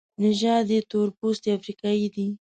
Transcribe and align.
نژاد 0.23 0.67
یې 0.75 0.79
تورپوستی 0.91 1.49
افریقایی 1.57 2.07
دی. 2.15 2.27